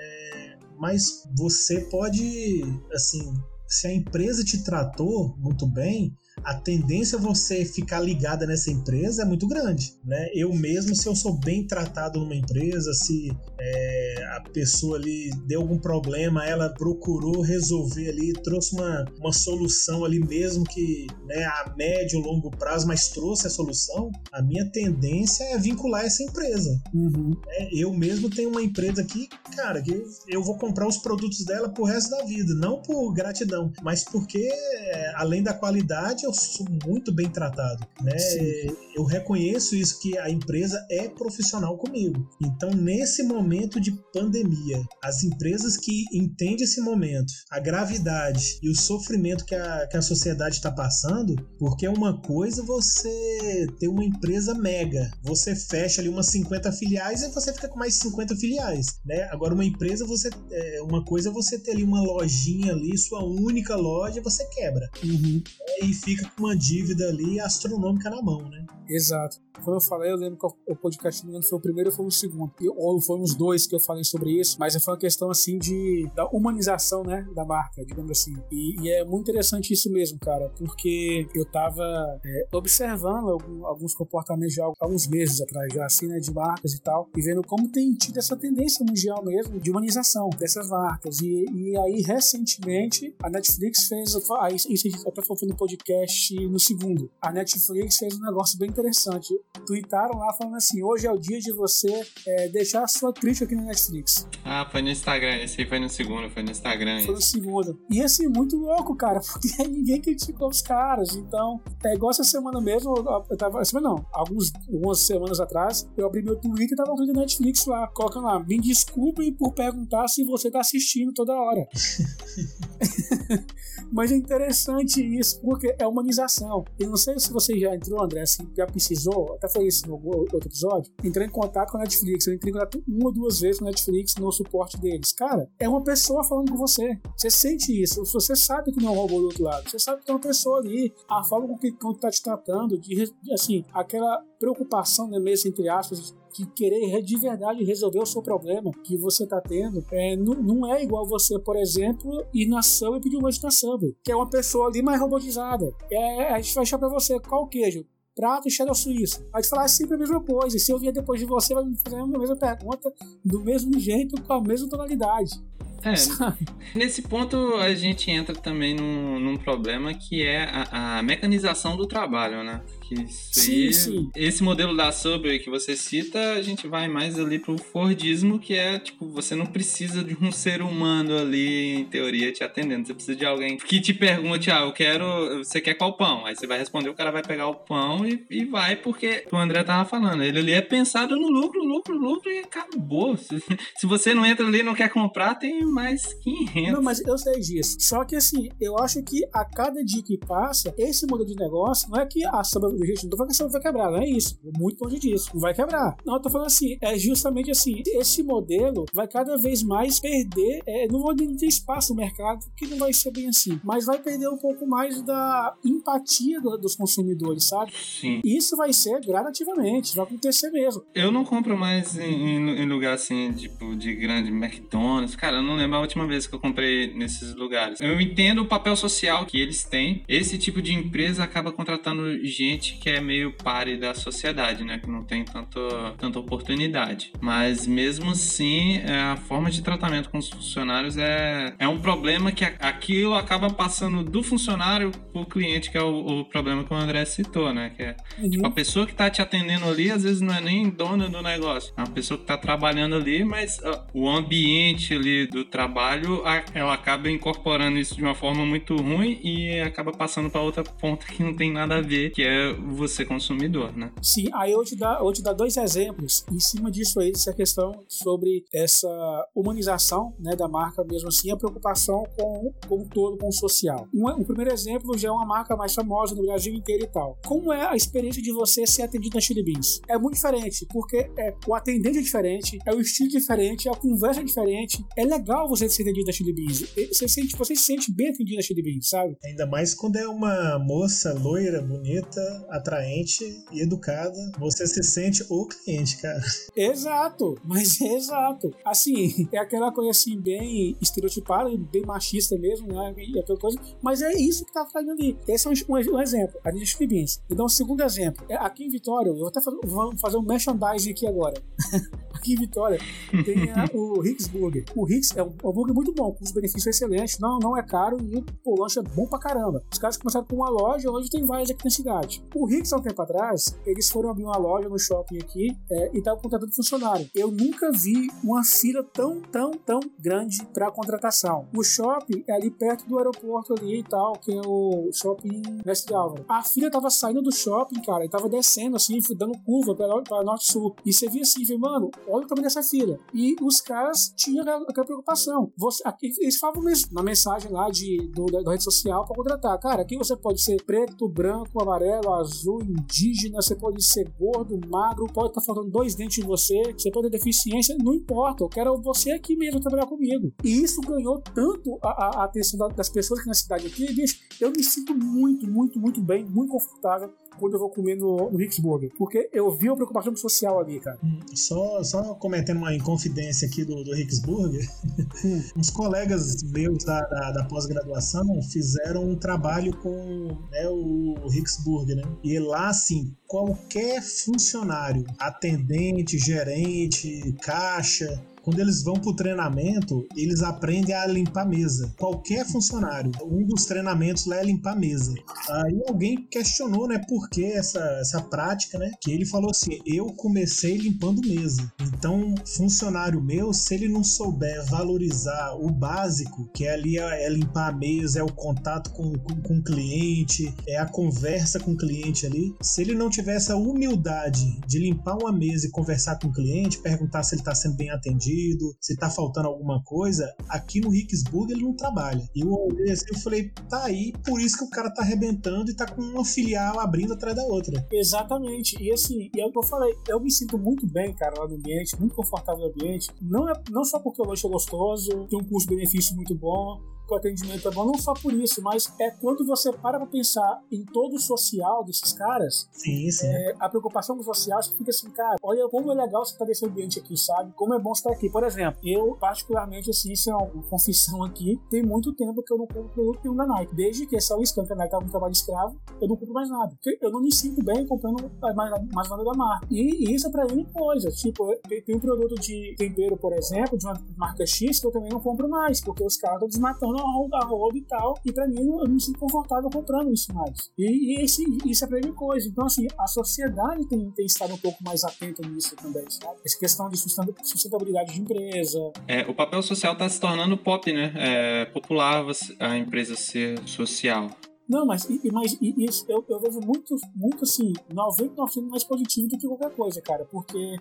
[0.80, 2.64] mas você pode,
[2.94, 3.34] assim,
[3.68, 9.24] se a empresa te tratou muito bem, a tendência a você ficar ligada nessa empresa
[9.24, 10.30] é muito grande, né?
[10.34, 15.62] Eu mesmo, se eu sou bem tratado numa empresa, se é, a pessoa ali deu
[15.62, 21.74] algum problema, ela procurou resolver ali, trouxe uma, uma solução ali mesmo que, né, a
[21.78, 26.70] médio, longo prazo, mas trouxe a solução, a minha tendência é vincular essa empresa.
[26.94, 27.36] Uhum.
[27.50, 31.70] É, eu mesmo tenho uma empresa aqui, cara, que eu vou comprar os produtos dela
[31.70, 36.66] pro resto da vida, não por gratidão, mas porque, é, além da qualidade, eu sou
[36.86, 38.18] muito bem tratado, né?
[38.18, 38.76] Sim.
[38.96, 42.28] Eu reconheço isso que a empresa é profissional comigo.
[42.42, 48.76] Então, nesse momento de pandemia, as empresas que entendem esse momento, a gravidade e o
[48.76, 54.04] sofrimento que a, que a sociedade está passando, porque é uma coisa você ter uma
[54.04, 59.00] empresa mega, você fecha ali umas 50 filiais e você fica com mais 50 filiais,
[59.06, 59.24] né?
[59.32, 63.24] Agora uma empresa você é, uma coisa é você ter ali uma lojinha ali, sua
[63.24, 65.42] única loja, você quebra uhum.
[65.82, 68.66] e fica fica com uma dívida ali astronômica na mão, né?
[68.90, 69.38] Exato.
[69.64, 72.12] Quando eu falei, eu lembro que o podcast não foi o primeiro ou foi o
[72.12, 72.52] segundo.
[72.76, 76.10] Ou foi uns dois que eu falei sobre isso, mas foi uma questão assim de
[76.16, 78.36] da humanização, né, da marca, digamos assim.
[78.52, 81.84] E, e é muito interessante isso mesmo, cara, porque eu tava
[82.26, 86.82] é, observando algum, alguns comportamentos já alguns meses atrás, já assim, né, de marcas e
[86.82, 91.20] tal, e vendo como tem tido essa tendência mundial mesmo de humanização dessas marcas.
[91.20, 96.36] E, e aí, recentemente, a Netflix fez, aí, isso a gente até falou no podcast
[96.48, 99.34] no segundo, a Netflix fez um negócio bem interessante
[99.66, 103.46] tweetaram lá falando assim: hoje é o dia de você é, deixar a sua crítica
[103.46, 104.28] aqui no Netflix.
[104.44, 107.04] Ah, foi no Instagram, esse aí foi no segundo, foi no Instagram.
[107.04, 107.80] Foi no segundo.
[107.90, 111.16] E assim, muito louco, cara, porque ninguém criticou os caras.
[111.16, 112.96] Então, é igual essa semana mesmo,
[113.30, 113.64] eu tava.
[113.64, 117.88] Semana não, alguns, algumas semanas atrás, eu abri meu Twitter e tava no Netflix lá,
[117.88, 121.68] colocando lá, me desculpem por perguntar se você tá assistindo toda hora.
[123.92, 126.64] Mas é interessante isso, porque é humanização.
[126.80, 129.96] Eu não sei se você já entrou, André, assim, já precisou, até foi isso no
[129.96, 132.28] outro episódio, entrei em contato com a Netflix.
[132.28, 135.12] Eu entrei em contato uma ou duas vezes com a Netflix no suporte deles.
[135.12, 137.00] Cara, é uma pessoa falando com você.
[137.16, 138.04] Você sente isso.
[138.06, 139.70] Você sabe que não é um robô do outro lado.
[139.70, 140.94] Você sabe que é uma pessoa ali.
[141.10, 145.68] A forma com que o tá te tratando, de, assim, aquela preocupação, né, mesmo entre
[145.68, 150.36] aspas, de querer de verdade resolver o seu problema que você está tendo, é, não,
[150.36, 153.96] não, é igual você, por exemplo, ir na Subway e pedir um lanche na Subway,
[154.04, 155.74] que é uma pessoa ali mais robotizada.
[155.92, 157.86] É, a gente vai achar para você qual queijo,
[158.20, 159.26] prato e suíço.
[159.32, 160.58] Vai te falar sempre a mesma coisa.
[160.58, 163.80] E se eu vier depois de você, vai me fazer a mesma pergunta, do mesmo
[163.80, 165.42] jeito, com a mesma tonalidade.
[165.84, 171.78] É, nesse ponto a gente entra também num, num problema que é a, a mecanização
[171.78, 172.62] do trabalho, né?
[172.90, 174.12] que sim, sim.
[174.16, 178.56] esse modelo da Subway que você cita, a gente vai mais ali pro Fordismo, que
[178.56, 182.88] é tipo, você não precisa de um ser humano ali, em teoria, te atendendo.
[182.88, 185.38] Você precisa de alguém que te pergunte, ah, eu quero.
[185.38, 186.26] Você quer qual pão?
[186.26, 189.38] Aí você vai responder, o cara vai pegar o pão e, e vai, porque o
[189.38, 193.16] André tava falando, ele ali é pensado no lucro, lucro, lucro e acabou.
[193.30, 193.40] Se,
[193.76, 196.74] se você não entra ali e não quer comprar, tem mais 500.
[196.74, 197.78] Não, mas eu sei disso.
[197.80, 201.90] Só que assim, eu acho que a cada dia que passa, esse modelo de negócio
[201.90, 204.10] não é que a Subway gente, não tô falando que essa vai quebrar, não é
[204.10, 204.40] isso.
[204.58, 205.30] Muito longe disso.
[205.34, 205.96] Não vai quebrar.
[206.06, 210.62] Não, eu tô falando assim, é justamente assim, esse modelo vai cada vez mais perder,
[210.66, 214.00] é, não vou ter espaço no mercado, que não vai ser bem assim, mas vai
[214.00, 217.72] perder um pouco mais da empatia do, dos consumidores, sabe?
[217.74, 218.22] Sim.
[218.24, 220.84] Isso vai ser gradativamente, vai acontecer mesmo.
[220.94, 225.16] Eu não compro mais em, em, em lugar assim, tipo, de grande McDonald's.
[225.16, 227.80] Cara, eu não lembro a última vez que eu comprei nesses lugares.
[227.82, 230.04] Eu entendo o papel social que eles têm.
[230.08, 234.80] Esse tipo de empresa acaba contratando gente que é meio pare da sociedade, né?
[234.80, 235.60] Que não tem tanto,
[235.98, 237.12] tanta oportunidade.
[237.22, 242.32] Mas mesmo assim, é, a forma de tratamento com os funcionários é, é um problema
[242.32, 246.76] que aquilo acaba passando do funcionário pro cliente, que é o, o problema que o
[246.76, 247.72] André citou, né?
[247.76, 248.30] Que é uhum.
[248.30, 251.22] tipo, a pessoa que tá te atendendo ali, às vezes não é nem dona do
[251.22, 251.74] negócio.
[251.78, 256.22] É uma pessoa que tá trabalhando ali, mas uh, o ambiente ali do trabalho,
[256.54, 261.06] ela acaba incorporando isso de uma forma muito ruim e acaba passando para outra ponta
[261.06, 263.92] que não tem nada a ver, que é você consumidor, né?
[264.02, 267.34] Sim, aí eu te, dar, eu te dar dois exemplos em cima disso aí, essa
[267.34, 268.88] questão sobre essa
[269.36, 273.88] humanização né, da marca mesmo assim, a preocupação com, com o todo, com o social.
[273.94, 277.18] Um, um primeiro exemplo já é uma marca mais famosa no Brasil inteiro e tal.
[277.26, 279.82] Como é a experiência de você ser atendido na Chili Beans?
[279.88, 284.22] É muito diferente, porque é, o atendente é diferente, é o estilo diferente, a conversa
[284.22, 284.86] é diferente.
[284.98, 286.66] É legal você ser atendido na Chili Beans.
[286.92, 289.18] Você, sente, você se sente bem atendido na Chili Beans, sabe?
[289.24, 295.48] Ainda mais quando é uma moça loira, bonita, atraente e educada, você se sente o
[295.48, 296.22] cliente, cara.
[296.56, 298.54] Exato, mas é exato.
[298.66, 302.94] Assim, é aquela coisa assim, bem estereotipada, bem machista mesmo, né?
[302.98, 305.18] E aquela coisa, mas é isso que tá fazendo ali.
[305.28, 307.22] Esse é um, um, um exemplo, a gente Beans.
[307.30, 309.58] Então, um segundo exemplo, é aqui em Vitória, eu vou até fazer,
[310.00, 311.42] fazer um merchandising aqui agora.
[312.14, 312.80] aqui em Vitória,
[313.26, 314.66] tem a, o Hicks Burger.
[314.76, 317.64] O Hicks é um, um burger muito bom, com os benefícios excelentes, não, não é
[317.64, 319.64] caro e o lanche é bom pra caramba.
[319.72, 322.24] Os caras começaram com uma loja, hoje tem várias aqui na cidade.
[322.36, 325.92] O Ricks, há um tempo atrás, eles foram abrir uma loja no shopping aqui é,
[325.94, 327.10] e estavam contratando funcionário.
[327.16, 331.48] Eu nunca vi uma fila tão, tão, tão grande para contratação.
[331.56, 335.94] O shopping é ali perto do aeroporto ali e tal, que é o shopping Mestre
[335.94, 336.26] Álvaro.
[336.28, 340.76] A fila tava saindo do shopping, cara, e tava descendo assim, dando curva para norte-sul.
[340.86, 342.98] E você via assim, mano, olha o tamanho dessa fila.
[343.14, 345.19] E os caras tinham aquela preocupação.
[345.58, 349.60] Você, aqui, eles mesmo na mensagem lá de, do, da, da rede social para contratar.
[349.60, 355.06] Cara, aqui você pode ser preto, branco, amarelo, azul indígena, você pode ser gordo, magro,
[355.08, 358.50] pode estar tá faltando dois dentes em você, você pode ter deficiência, não importa, eu
[358.50, 360.32] quero você aqui mesmo trabalhar comigo.
[360.44, 364.52] E isso ganhou tanto a, a, atenção das pessoas aqui na cidade aqui, bicho, eu
[364.52, 368.90] me sinto muito, muito, muito bem, muito confortável quando eu vou comer no, no.
[368.98, 370.98] Porque eu vi uma preocupação social ali, cara.
[371.04, 375.44] Hum, só, só cometendo uma inconfidência aqui do, do hum.
[375.56, 382.04] uns colegas meus da, da, da pós-graduação fizeram um trabalho com né, o Hicksburger, né?
[382.24, 390.42] E lá, assim, qualquer funcionário, atendente, gerente, caixa, quando eles vão para o treinamento, eles
[390.42, 391.94] aprendem a limpar a mesa.
[391.98, 395.14] Qualquer funcionário, um dos treinamentos lá é limpar a mesa.
[395.50, 398.92] Aí alguém questionou, né, por que essa, essa prática, né?
[399.02, 401.72] Que ele falou assim: eu comecei limpando mesa.
[401.82, 407.70] Então, funcionário meu, se ele não souber valorizar o básico, que é ali é limpar
[407.70, 411.78] a mesa, é o contato com, com, com o cliente, é a conversa com o
[411.78, 416.28] cliente ali, se ele não tiver essa humildade de limpar uma mesa e conversar com
[416.28, 420.34] o cliente, perguntar se ele está sendo bem atendido, perdido, se tá faltando alguma coisa,
[420.48, 422.24] aqui no Ricksburg ele não trabalha.
[422.36, 425.76] E eu olhei assim falei, tá aí, por isso que o cara tá arrebentando e
[425.76, 427.86] tá com uma filial abrindo atrás da outra.
[427.92, 428.82] Exatamente.
[428.82, 431.48] E assim, e é o que eu falei, eu me sinto muito bem, cara, lá
[431.48, 433.10] no ambiente, muito confortável no ambiente.
[433.22, 436.80] Não, é, não só porque o lanche é gostoso, tem um custo-benefício muito bom,
[437.10, 440.08] que o atendimento é bom, não só por isso, mas é quando você para pra
[440.08, 443.28] pensar em todo o social desses caras, sim, sim.
[443.28, 446.34] É, a preocupação com o social, você fica assim, cara, olha como é legal você
[446.34, 447.52] estar nesse ambiente aqui, sabe?
[447.56, 448.30] Como é bom estar aqui.
[448.30, 452.58] Por exemplo, eu, particularmente, assim, isso é uma confissão aqui, tem muito tempo que eu
[452.58, 453.76] não compro produto nenhum da Nike.
[453.76, 456.50] Desde que essa scan que a Nike tava no trabalho escravo, eu não compro mais
[456.50, 456.70] nada.
[456.70, 459.68] Porque eu não me sinto bem comprando mais, mais nada da marca.
[459.72, 461.10] E, e isso é pra mim coisa.
[461.10, 464.92] Tipo, tem, tem um produto de tempero, por exemplo, de uma marca X que eu
[464.92, 468.20] também não compro mais, porque os caras estão desmatando a roda e tal.
[468.26, 470.72] E pra mim, eu não me sinto confortável comprando isso mais.
[470.78, 472.48] E, e esse, isso é coisa.
[472.48, 476.40] Então, assim, a sociedade tem, tem estado um pouco mais atenta nisso também, sabe?
[476.46, 478.80] Essa questão de sustentabilidade de empresa.
[479.08, 481.14] É, o papel social está se tornando pop, né?
[481.16, 482.26] É popular
[482.60, 484.30] a empresa ser social.
[484.68, 489.48] Não, mas, mas isso eu, eu vejo muito, muito assim, 99% mais positivo do que
[489.48, 490.78] qualquer coisa, cara, porque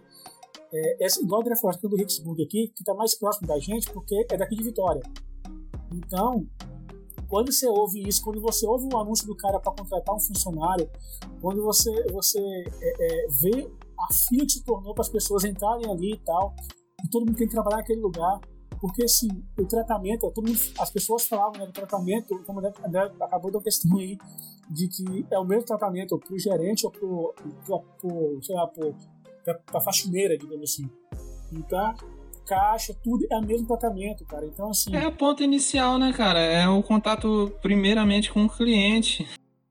[0.70, 4.14] é, essa, igual a Drefosca do Ricksburg aqui, que está mais próximo da gente, porque
[4.31, 5.02] é daqui de Vitória.
[5.92, 6.46] Então,
[7.29, 10.20] quando você ouve isso, quando você ouve o um anúncio do cara para contratar um
[10.20, 10.88] funcionário,
[11.40, 13.70] quando você, você é, é, vê
[14.01, 16.55] a fila que se tornou para as pessoas entrarem ali e tal,
[17.05, 18.40] e todo mundo tem que trabalhar naquele lugar,
[18.81, 23.51] porque assim, o tratamento, todo mundo, as pessoas falavam né, do tratamento, como André acabou
[23.51, 24.16] de questão aí,
[24.70, 28.70] de que é o mesmo tratamento para o gerente ou para sei lá,
[29.66, 30.88] para faxineira, digamos assim.
[31.53, 31.94] Então,
[32.48, 34.46] caixa, tudo é o mesmo tratamento, cara.
[34.46, 34.94] Então, assim.
[34.96, 36.40] É a ponta inicial, né, cara?
[36.40, 39.28] É o contato primeiramente com o cliente.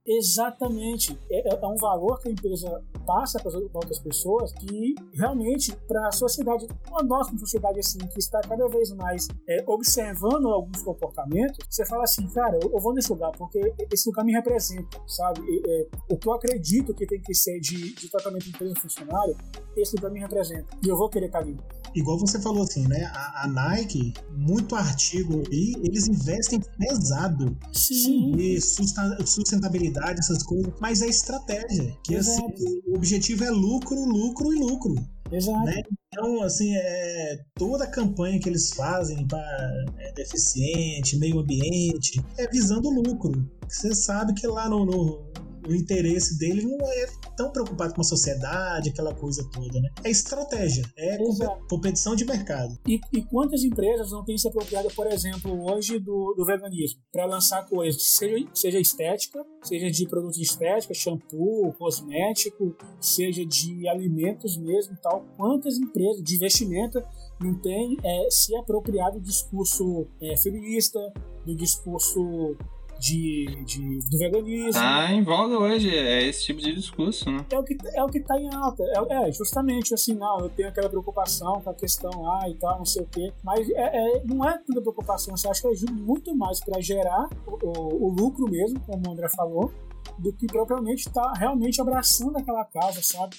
[0.07, 1.17] Exatamente.
[1.29, 6.07] É, é, é, um valor que a empresa passa para outras pessoas que realmente para
[6.07, 11.57] a sociedade, a nossa sociedade assim, que está cada vez mais é, observando alguns comportamentos,
[11.69, 15.41] você fala assim, cara, eu, eu, vou nesse lugar porque esse lugar me representa, sabe?
[15.67, 19.35] É, o que eu acredito que tem que ser de, de tratamento de empresa funcionário,
[19.75, 20.67] esse lugar me representa.
[20.83, 21.57] E eu vou querer estar ali
[21.99, 23.05] igual você falou assim, né?
[23.13, 28.33] A, a, Nike, muito artigo aí, eles investem pesado Sim.
[28.35, 31.95] em sustentabilidade, essas coisas, mas é estratégia.
[32.03, 32.41] Que assim,
[32.85, 34.95] o objetivo é lucro, lucro e lucro.
[35.31, 35.65] Exato.
[35.65, 35.83] Né?
[36.07, 42.47] Então, assim, é, toda a campanha que eles fazem para é, deficiente, meio ambiente, é
[42.47, 43.31] visando lucro.
[43.67, 45.27] Você sabe que lá no, no
[45.67, 49.89] o interesse dele não é tão preocupado com a sociedade, aquela coisa toda, né?
[50.03, 51.67] É estratégia, é Exato.
[51.67, 52.77] competição de mercado.
[52.87, 57.25] E, e, quantas empresas não têm se apropriado, por exemplo, hoje do, do veganismo, para
[57.25, 64.57] lançar coisas, seja, seja estética, seja de produtos de estética, shampoo, cosmético, seja de alimentos
[64.57, 65.25] mesmo tal.
[65.35, 67.01] Quantas empresas de investimento
[67.39, 70.99] não têm é, se apropriado do discurso é, feminista,
[71.45, 72.55] do discurso
[72.99, 74.73] de, de, do veganismo.
[74.73, 77.45] Tá em voga hoje, é esse tipo de discurso, né?
[77.51, 78.83] É o que, é o que tá em alta.
[78.83, 82.77] É, é justamente assim, não, eu tenho aquela preocupação com a questão lá e tal,
[82.77, 83.31] não sei o quê.
[83.43, 87.29] Mas é, é não é toda preocupação, você acha que ajuda muito mais para gerar
[87.45, 89.71] o, o, o lucro mesmo, como o André falou,
[90.17, 93.35] do que propriamente tá realmente abraçando aquela casa, sabe?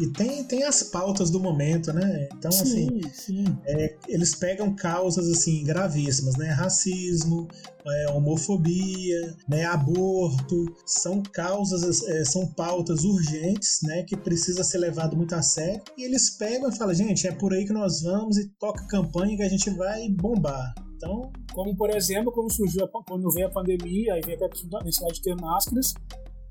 [0.00, 2.28] E tem, tem as pautas do momento, né?
[2.36, 3.58] Então, sim, assim, sim.
[3.64, 6.50] É, eles pegam causas assim gravíssimas, né?
[6.50, 7.48] Racismo,
[7.86, 9.64] é, homofobia, né?
[9.64, 14.02] Aborto, são causas, é, são pautas urgentes, né?
[14.04, 15.82] Que precisa ser levado muito a sério.
[15.96, 19.36] E eles pegam e falam, gente, é por aí que nós vamos e toca campanha
[19.36, 20.74] que a gente vai bombar.
[21.02, 25.16] Então, como por exemplo, quando surgiu a, quando veio a pandemia e veio a necessidade
[25.16, 25.94] de ter máscaras,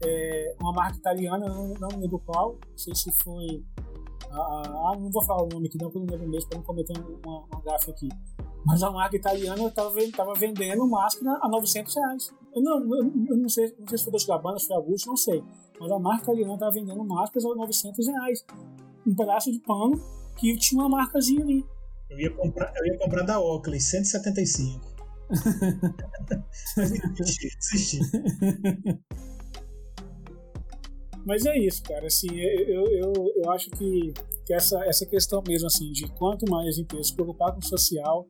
[0.03, 3.63] é, uma marca italiana, não, não lembro qual, não sei se foi.
[4.29, 6.93] Ah, não vou falar o nome aqui não, porque não lembro mesmo, para não cometer
[6.97, 8.09] uma, uma gafe aqui.
[8.65, 12.33] Mas a marca italiana estava vendendo máscara a 900 reais.
[12.53, 15.07] Eu não, eu, eu não, sei, não sei se foi Dolce Gabbana, se foi Augusto,
[15.07, 15.41] não sei.
[15.79, 18.45] Mas a marca italiana estava vendendo máscaras a 900 reais.
[19.07, 19.99] Um pedaço de pano
[20.37, 21.65] que tinha uma marcazinha ali.
[22.11, 24.91] Eu ia comprar, eu ia comprar da Oakley, 175.
[27.15, 27.99] Desisti.
[31.25, 32.07] Mas é isso, cara.
[32.07, 34.13] Assim, eu, eu, eu acho que,
[34.45, 38.27] que essa, essa questão mesmo, assim, de quanto mais empresas se preocupar com o social,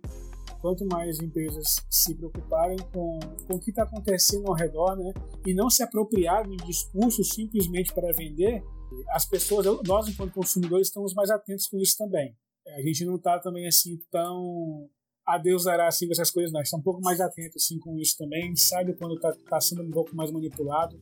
[0.62, 5.12] quanto mais empresas se preocuparem com, com o que está acontecendo ao redor, né?
[5.46, 8.64] E não se apropriarem de discursos simplesmente para vender,
[9.10, 12.36] as pessoas, nós enquanto consumidores, estamos mais atentos com isso também.
[12.68, 14.90] A gente não está também assim tão
[15.26, 16.62] a Deus dará assim essas coisas, não.
[16.62, 19.92] Está um pouco mais atento assim com isso também, sabe quando está tá sendo um
[19.92, 21.00] pouco mais manipulado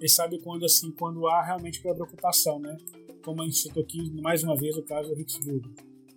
[0.00, 2.76] e sabe quando assim quando há realmente aquela preocupação, né?
[3.24, 5.62] Como a gente citou aqui mais uma vez o caso do Ricksburg.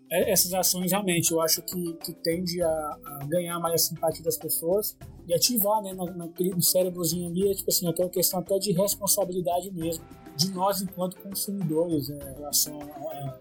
[0.10, 4.24] É, essas ações realmente eu acho que, que tende a, a, ganhar mais a simpatia
[4.24, 8.74] das pessoas e ativar, né, no cérebrozinho ali, é, tipo assim, aquela questão até de
[8.74, 10.04] responsabilidade mesmo
[10.36, 13.40] de nós enquanto consumidores né, em relação a, a,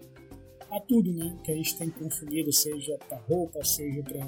[0.71, 4.27] a tudo, né, que a gente tem consumido, seja para roupa, seja para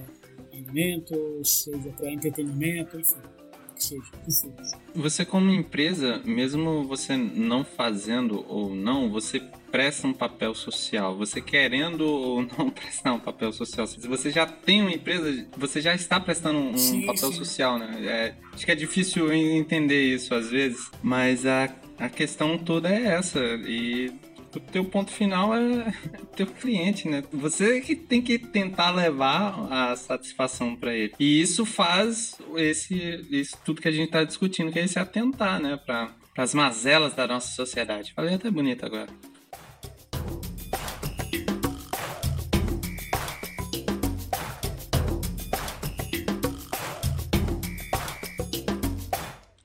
[0.52, 3.34] alimentos, seja para entretenimento, enfim
[3.74, 4.78] que seja, que seja.
[4.96, 9.42] Você como empresa, mesmo você não fazendo ou não, você
[9.72, 11.18] presta um papel social.
[11.18, 13.88] Você querendo ou não prestar um papel social.
[13.88, 17.38] Se você já tem uma empresa, você já está prestando um sim, papel sim.
[17.38, 17.98] social, né?
[18.06, 23.04] É, acho que é difícil entender isso às vezes, mas a, a questão toda é
[23.06, 23.40] essa.
[23.68, 24.12] E
[24.56, 25.94] o teu ponto final é
[26.36, 27.24] teu cliente, né?
[27.34, 31.14] Você que tem que tentar levar a satisfação para ele.
[31.20, 35.60] E isso faz esse isso tudo que a gente está discutindo, que é se atentar,
[35.60, 38.14] né, para as mazelas da nossa sociedade.
[38.14, 39.10] Falei até bonito agora.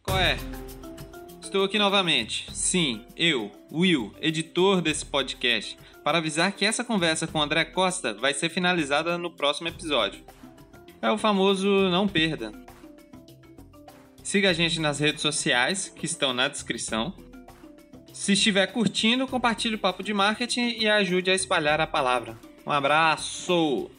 [0.03, 0.58] Qual é?
[1.49, 2.46] Estou aqui novamente.
[2.53, 8.34] Sim, eu, Will, editor desse podcast, para avisar que essa conversa com André Costa vai
[8.34, 10.22] ser finalizada no próximo episódio.
[11.01, 12.53] É o famoso não perda.
[14.22, 17.14] Siga a gente nas redes sociais, que estão na descrição.
[18.12, 22.38] Se estiver curtindo, compartilhe o papo de marketing e ajude a espalhar a palavra.
[22.66, 23.90] Um abraço!